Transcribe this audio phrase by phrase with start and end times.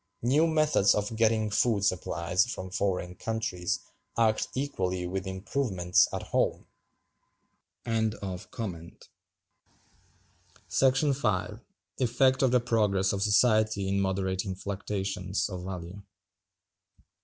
[0.23, 3.81] New methods of getting food supplies from foreign countries
[4.17, 6.65] act equally with improvements at home.§
[11.15, 11.59] 5.
[11.99, 16.01] Effect of the Progress of Society in moderating fluctuations of Value.